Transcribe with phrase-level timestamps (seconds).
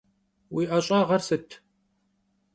[0.55, 1.47] Vui 'eş'ağer sıt?